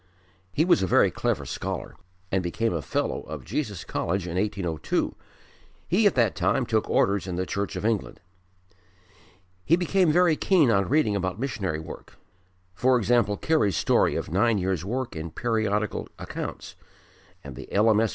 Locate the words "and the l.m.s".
17.43-18.09